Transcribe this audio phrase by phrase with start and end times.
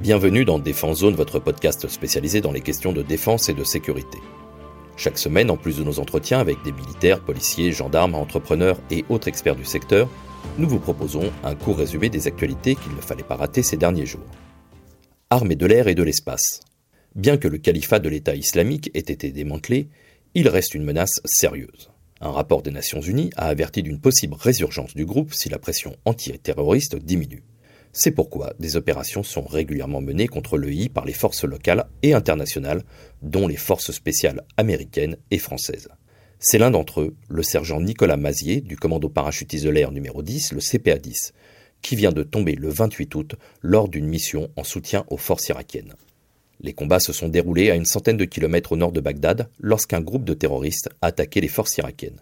[0.00, 4.18] Bienvenue dans Défense Zone, votre podcast spécialisé dans les questions de défense et de sécurité.
[4.96, 9.28] Chaque semaine, en plus de nos entretiens avec des militaires, policiers, gendarmes, entrepreneurs et autres
[9.28, 10.10] experts du secteur,
[10.58, 14.04] nous vous proposons un court résumé des actualités qu'il ne fallait pas rater ces derniers
[14.04, 14.26] jours.
[15.30, 16.60] Armée de l'air et de l'espace.
[17.14, 19.88] Bien que le califat de l'État islamique ait été démantelé,
[20.34, 21.90] il reste une menace sérieuse.
[22.20, 25.94] Un rapport des Nations Unies a averti d'une possible résurgence du groupe si la pression
[26.04, 27.44] antiterroriste diminue.
[27.96, 32.82] C'est pourquoi des opérations sont régulièrement menées contre l'EI par les forces locales et internationales,
[33.22, 35.88] dont les forces spéciales américaines et françaises.
[36.40, 40.52] C'est l'un d'entre eux, le sergent Nicolas Mazier, du commando parachutiste de l'air numéro 10,
[40.52, 41.34] le CPA 10,
[41.82, 45.94] qui vient de tomber le 28 août lors d'une mission en soutien aux forces irakiennes.
[46.60, 50.00] Les combats se sont déroulés à une centaine de kilomètres au nord de Bagdad lorsqu'un
[50.00, 52.20] groupe de terroristes a attaqué les forces irakiennes.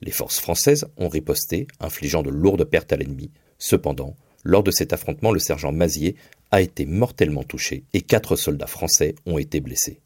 [0.00, 3.32] Les forces françaises ont riposté, infligeant de lourdes pertes à l'ennemi.
[3.58, 4.14] Cependant,
[4.46, 6.14] lors de cet affrontement, le sergent Mazier
[6.52, 9.98] a été mortellement touché et quatre soldats français ont été blessés.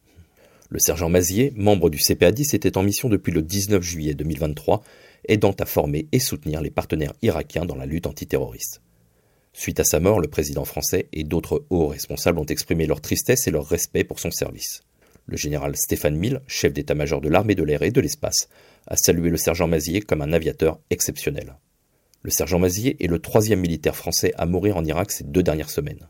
[0.70, 4.82] Le sergent Mazier, membre du CPA-10, était en mission depuis le 19 juillet 2023,
[5.28, 8.80] aidant à former et soutenir les partenaires irakiens dans la lutte antiterroriste.
[9.52, 13.47] Suite à sa mort, le président français et d'autres hauts responsables ont exprimé leur tristesse
[13.47, 14.84] et leur respect pour son service.
[15.27, 18.48] Le général Stéphane Mille, chef d'état-major de l'armée de l'air et de l'espace,
[18.86, 21.56] a salué le sergent Mazier comme un aviateur exceptionnel.
[22.22, 25.70] Le sergent Mazier est le troisième militaire français à mourir en Irak ces deux dernières
[25.70, 26.08] semaines.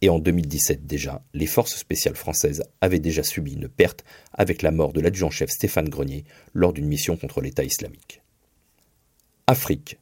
[0.00, 4.70] Et en 2017 déjà, les forces spéciales françaises avaient déjà subi une perte avec la
[4.70, 8.22] mort de l'adjudant-chef Stéphane Grenier lors d'une mission contre l'État islamique.
[9.46, 9.98] Afrique.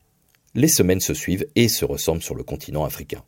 [0.54, 3.24] Les semaines se suivent et se ressemblent sur le continent africain.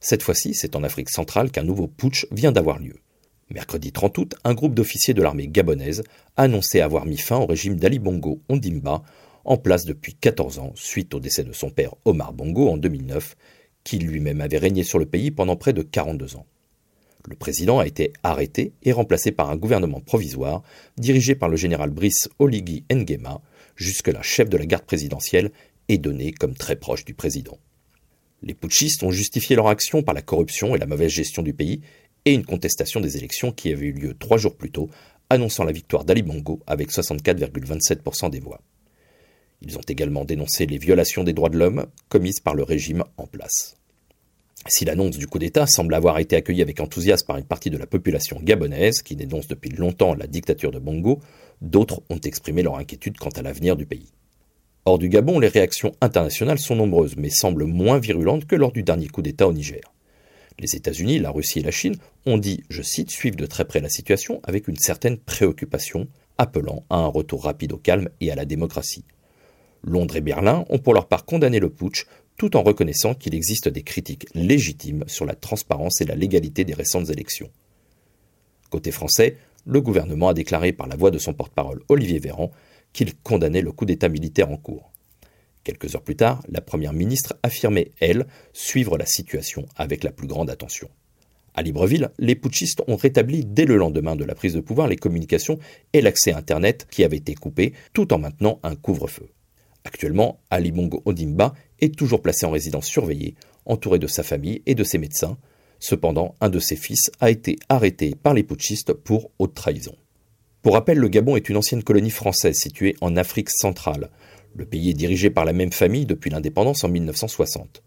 [0.00, 2.96] Cette fois-ci, c'est en Afrique centrale qu'un nouveau putsch vient d'avoir lieu.
[3.50, 6.02] Mercredi 30 août, un groupe d'officiers de l'armée gabonaise
[6.36, 9.02] a annoncé avoir mis fin au régime d'Ali Bongo Ondimba
[9.44, 13.36] en place depuis 14 ans suite au décès de son père Omar Bongo en 2009,
[13.84, 16.46] qui lui-même avait régné sur le pays pendant près de 42 ans.
[17.28, 20.62] Le président a été arrêté et remplacé par un gouvernement provisoire
[20.96, 23.42] dirigé par le général Brice Oligui Nguema,
[23.76, 25.50] jusque-là chef de la garde présidentielle
[25.88, 27.58] et donné comme très proche du président.
[28.42, 31.82] Les putschistes ont justifié leur action par la corruption et la mauvaise gestion du pays
[32.24, 34.88] et une contestation des élections qui avait eu lieu trois jours plus tôt,
[35.28, 38.60] annonçant la victoire d'Ali Bongo avec 64,27% des voix.
[39.62, 43.26] Ils ont également dénoncé les violations des droits de l'homme commises par le régime en
[43.26, 43.76] place.
[44.66, 47.78] Si l'annonce du coup d'État semble avoir été accueillie avec enthousiasme par une partie de
[47.78, 51.20] la population gabonaise qui dénonce depuis longtemps la dictature de Bongo,
[51.62, 54.12] d'autres ont exprimé leur inquiétude quant à l'avenir du pays.
[54.84, 58.82] Hors du Gabon, les réactions internationales sont nombreuses, mais semblent moins virulentes que lors du
[58.82, 59.80] dernier coup d'État au Niger.
[60.58, 63.80] Les États-Unis, la Russie et la Chine ont dit, je cite, suivre de très près
[63.80, 68.34] la situation avec une certaine préoccupation, appelant à un retour rapide au calme et à
[68.34, 69.04] la démocratie.
[69.82, 73.68] Londres et Berlin ont pour leur part condamné le putsch tout en reconnaissant qu'il existe
[73.68, 77.50] des critiques légitimes sur la transparence et la légalité des récentes élections.
[78.70, 79.36] Côté français,
[79.66, 82.50] le gouvernement a déclaré par la voix de son porte-parole Olivier Véran
[82.92, 84.90] qu'il condamnait le coup d'État militaire en cours.
[85.64, 90.26] Quelques heures plus tard, la Première ministre affirmait, elle, suivre la situation avec la plus
[90.26, 90.88] grande attention.
[91.54, 94.96] À Libreville, les putschistes ont rétabli dès le lendemain de la prise de pouvoir les
[94.96, 95.58] communications
[95.92, 99.28] et l'accès à Internet qui avaient été coupés, tout en maintenant un couvre-feu.
[99.84, 104.74] Actuellement, Ali Bongo Odimba est toujours placé en résidence surveillée, entouré de sa famille et
[104.74, 105.38] de ses médecins.
[105.78, 109.96] Cependant, un de ses fils a été arrêté par les putschistes pour haute trahison.
[110.62, 114.10] Pour rappel, le Gabon est une ancienne colonie française située en Afrique centrale.
[114.54, 117.82] Le pays est dirigé par la même famille depuis l'indépendance en 1960.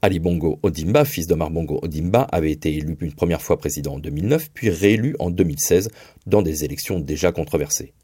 [0.00, 3.98] Ali Bongo Odimba, fils d'Omar Bongo Odimba, avait été élu une première fois président en
[3.98, 5.88] 2009, puis réélu en 2016
[6.26, 7.94] dans des élections déjà controversées.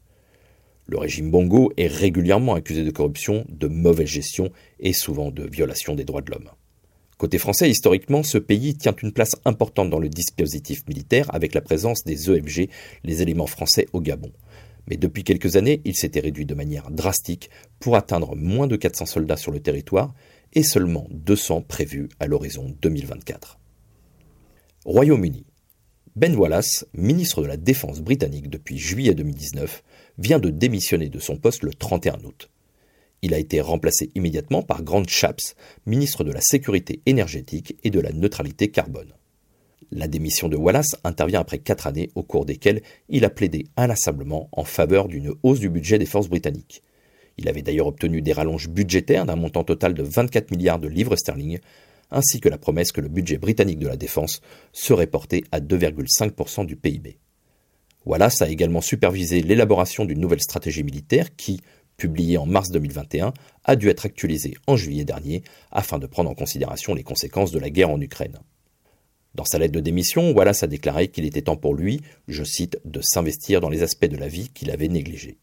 [0.91, 5.95] Le régime Bongo est régulièrement accusé de corruption, de mauvaise gestion et souvent de violation
[5.95, 6.49] des droits de l'homme.
[7.17, 11.61] Côté français, historiquement, ce pays tient une place importante dans le dispositif militaire avec la
[11.61, 12.67] présence des EFG,
[13.05, 14.33] les éléments français au Gabon.
[14.85, 19.05] Mais depuis quelques années, il s'était réduit de manière drastique pour atteindre moins de 400
[19.05, 20.13] soldats sur le territoire
[20.51, 23.59] et seulement 200 prévus à l'horizon 2024.
[24.83, 25.45] Royaume-Uni.
[26.17, 29.81] Ben Wallace, ministre de la Défense britannique depuis juillet 2019,
[30.17, 32.49] vient de démissionner de son poste le 31 août.
[33.21, 35.55] Il a été remplacé immédiatement par Grant Shapps,
[35.85, 39.13] ministre de la Sécurité énergétique et de la neutralité carbone.
[39.91, 44.49] La démission de Wallace intervient après quatre années au cours desquelles il a plaidé inlassablement
[44.53, 46.81] en faveur d'une hausse du budget des forces britanniques.
[47.37, 51.15] Il avait d'ailleurs obtenu des rallonges budgétaires d'un montant total de 24 milliards de livres
[51.15, 51.59] sterling,
[52.09, 54.41] ainsi que la promesse que le budget britannique de la défense
[54.71, 57.17] serait porté à 2,5% du PIB.
[58.05, 61.61] Wallace a également supervisé l'élaboration d'une nouvelle stratégie militaire qui,
[61.97, 63.33] publiée en mars 2021,
[63.63, 67.59] a dû être actualisée en juillet dernier afin de prendre en considération les conséquences de
[67.59, 68.39] la guerre en Ukraine.
[69.35, 72.79] Dans sa lettre de démission, Wallace a déclaré qu'il était temps pour lui, je cite,
[72.85, 75.37] de s'investir dans les aspects de la vie qu'il avait négligés.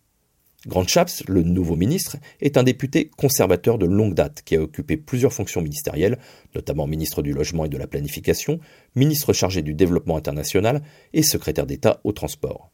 [0.69, 4.99] Grant Shapps, le nouveau ministre, est un député conservateur de longue date qui a occupé
[4.99, 6.19] plusieurs fonctions ministérielles,
[6.55, 8.61] notamment ministre du Logement et de la Planification,
[8.95, 10.83] ministre chargé du Développement international
[11.15, 12.71] et secrétaire d'État au transport.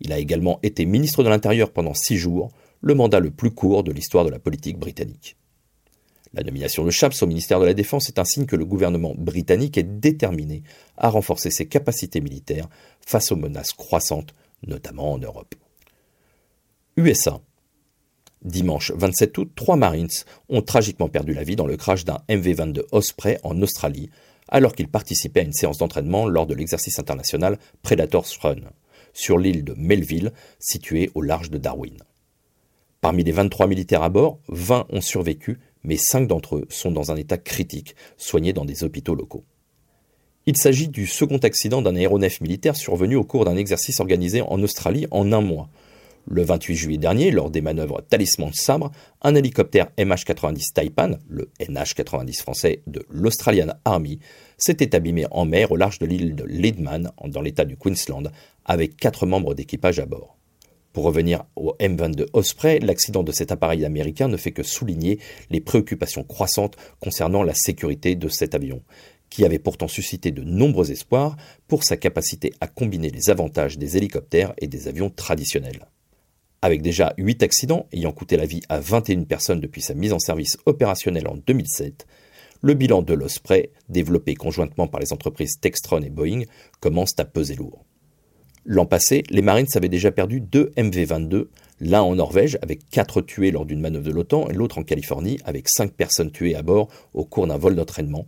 [0.00, 2.50] Il a également été ministre de l'Intérieur pendant six jours,
[2.82, 5.38] le mandat le plus court de l'histoire de la politique britannique.
[6.34, 9.14] La nomination de Shapps au ministère de la Défense est un signe que le gouvernement
[9.16, 10.64] britannique est déterminé
[10.98, 12.68] à renforcer ses capacités militaires
[13.00, 14.34] face aux menaces croissantes,
[14.66, 15.54] notamment en Europe.
[16.98, 17.42] USA.
[18.42, 20.08] Dimanche 27 août, trois Marines
[20.48, 24.08] ont tragiquement perdu la vie dans le crash d'un MV-22 Osprey en Australie,
[24.48, 28.62] alors qu'ils participaient à une séance d'entraînement lors de l'exercice international Predator's Run,
[29.12, 31.98] sur l'île de Melville, située au large de Darwin.
[33.02, 37.12] Parmi les 23 militaires à bord, 20 ont survécu, mais 5 d'entre eux sont dans
[37.12, 39.44] un état critique, soignés dans des hôpitaux locaux.
[40.46, 44.62] Il s'agit du second accident d'un aéronef militaire survenu au cours d'un exercice organisé en
[44.62, 45.68] Australie en un mois,
[46.26, 48.90] le 28 juillet dernier, lors des manœuvres Talisman Sabre,
[49.22, 54.18] un hélicoptère MH-90 Taipan, le NH-90 français de l'Australian Army,
[54.58, 58.30] s'était abîmé en mer au large de l'île de Leedman, dans l'état du Queensland,
[58.64, 60.36] avec quatre membres d'équipage à bord.
[60.92, 65.18] Pour revenir au M22 Osprey, l'accident de cet appareil américain ne fait que souligner
[65.50, 68.82] les préoccupations croissantes concernant la sécurité de cet avion,
[69.28, 71.36] qui avait pourtant suscité de nombreux espoirs
[71.68, 75.86] pour sa capacité à combiner les avantages des hélicoptères et des avions traditionnels.
[76.66, 80.18] Avec déjà 8 accidents ayant coûté la vie à 21 personnes depuis sa mise en
[80.18, 82.08] service opérationnelle en 2007,
[82.60, 86.42] le bilan de l'Osprey, développé conjointement par les entreprises Textron et Boeing,
[86.80, 87.84] commence à peser lourd.
[88.64, 91.46] L'an passé, les Marines avaient déjà perdu deux MV-22,
[91.78, 95.38] l'un en Norvège avec 4 tués lors d'une manœuvre de l'OTAN et l'autre en Californie
[95.44, 98.26] avec 5 personnes tuées à bord au cours d'un vol d'entraînement,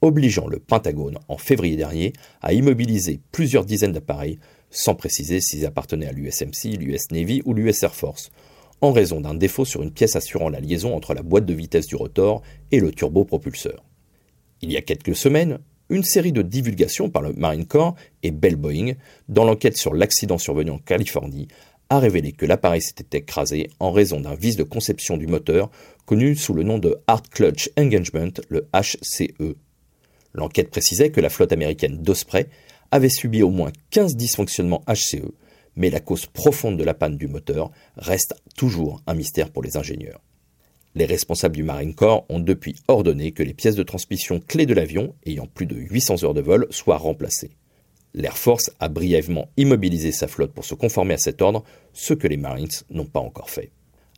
[0.00, 4.38] obligeant le Pentagone en février dernier à immobiliser plusieurs dizaines d'appareils
[4.70, 8.30] sans préciser s'ils appartenaient à l'USMC, l'US Navy ou l'US Air Force,
[8.80, 11.86] en raison d'un défaut sur une pièce assurant la liaison entre la boîte de vitesse
[11.86, 13.84] du rotor et le turbopropulseur.
[14.62, 15.58] Il y a quelques semaines,
[15.88, 18.94] une série de divulgations par le Marine Corps et Bell Boeing,
[19.28, 21.48] dans l'enquête sur l'accident survenu en Californie,
[21.88, 25.70] a révélé que l'appareil s'était écrasé en raison d'un vice de conception du moteur
[26.06, 29.56] connu sous le nom de Hard Clutch Engagement, le HCE.
[30.32, 32.48] L'enquête précisait que la flotte américaine d'Osprey
[32.90, 35.32] avait subi au moins 15 dysfonctionnements HCE,
[35.76, 39.76] mais la cause profonde de la panne du moteur reste toujours un mystère pour les
[39.76, 40.20] ingénieurs.
[40.96, 44.74] Les responsables du Marine Corps ont depuis ordonné que les pièces de transmission clés de
[44.74, 47.52] l'avion, ayant plus de 800 heures de vol, soient remplacées.
[48.12, 52.26] L'Air Force a brièvement immobilisé sa flotte pour se conformer à cet ordre, ce que
[52.26, 53.70] les Marines n'ont pas encore fait.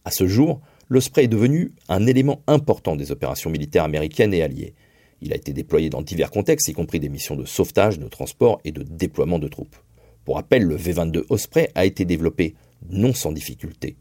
[0.06, 4.74] À ce jour, l'Osprey est devenu un élément important des opérations militaires américaines et alliées,
[5.22, 8.60] il a été déployé dans divers contextes, y compris des missions de sauvetage, de transport
[8.64, 9.76] et de déploiement de troupes.
[10.24, 12.54] Pour rappel, le V-22 Osprey a été développé
[12.90, 13.96] non sans difficulté.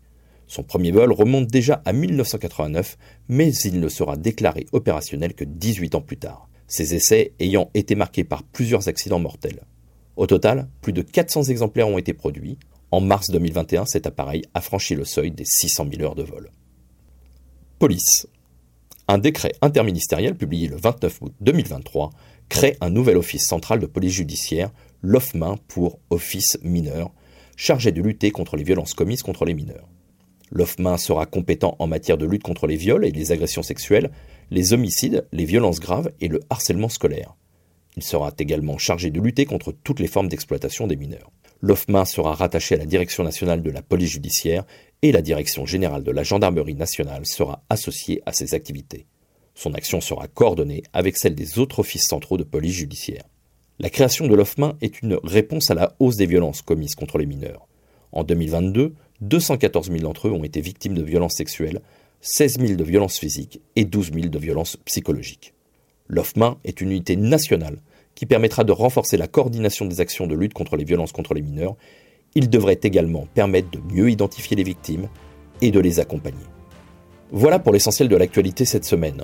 [0.47, 2.97] Son premier vol remonte déjà à 1989,
[3.29, 7.95] mais il ne sera déclaré opérationnel que 18 ans plus tard, ses essais ayant été
[7.95, 9.61] marqués par plusieurs accidents mortels.
[10.17, 12.57] Au total, plus de 400 exemplaires ont été produits.
[12.91, 16.51] En mars 2021, cet appareil a franchi le seuil des 600 000 heures de vol.
[17.79, 18.27] Police.
[19.11, 22.11] Un décret interministériel publié le 29 août 2023
[22.47, 24.71] crée un nouvel office central de police judiciaire,
[25.01, 27.11] l'OFMIN pour Office mineur,
[27.57, 29.89] chargé de lutter contre les violences commises contre les mineurs.
[30.49, 34.11] L'OFMIN sera compétent en matière de lutte contre les viols et les agressions sexuelles,
[34.49, 37.35] les homicides, les violences graves et le harcèlement scolaire.
[37.97, 41.31] Il sera également chargé de lutter contre toutes les formes d'exploitation des mineurs.
[41.63, 44.63] L'OFMA sera rattaché à la Direction nationale de la police judiciaire
[45.03, 49.05] et la Direction générale de la gendarmerie nationale sera associée à ses activités.
[49.61, 53.25] Son action sera coordonnée avec celle des autres offices centraux de police judiciaire.
[53.77, 57.27] La création de l'OFMA est une réponse à la hausse des violences commises contre les
[57.27, 57.67] mineurs.
[58.11, 61.81] En 2022, 214 000 d'entre eux ont été victimes de violences sexuelles,
[62.21, 65.53] 16 000 de violences physiques et 12 000 de violences psychologiques.
[66.07, 67.83] L'OFMA est une unité nationale
[68.15, 71.43] qui permettra de renforcer la coordination des actions de lutte contre les violences contre les
[71.43, 71.75] mineurs.
[72.33, 75.07] Il devrait également permettre de mieux identifier les victimes
[75.61, 76.47] et de les accompagner.
[77.29, 79.23] Voilà pour l'essentiel de l'actualité cette semaine.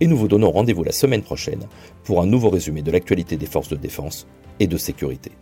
[0.00, 1.66] et nous vous donnons rendez-vous la semaine prochaine
[2.04, 4.26] pour un nouveau résumé de l'actualité des forces de défense
[4.60, 5.32] et de sécurité.